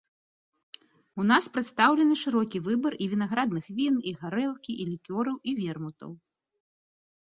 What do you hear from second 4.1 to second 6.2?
і гарэлкі, і лікёраў, і вермутаў.